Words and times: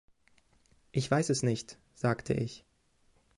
„Ich 0.91 1.11
weiß 1.11 1.29
es 1.29 1.43
nicht“, 1.43 1.77
sagte 1.93 2.33
ich. 2.33 2.65